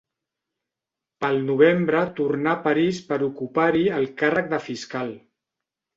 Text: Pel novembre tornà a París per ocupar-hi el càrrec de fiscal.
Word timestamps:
Pel 1.25 1.37
novembre 1.49 2.01
tornà 2.21 2.55
a 2.57 2.63
París 2.65 3.03
per 3.11 3.21
ocupar-hi 3.29 3.85
el 3.99 4.09
càrrec 4.23 4.51
de 4.55 4.65
fiscal. 4.71 5.17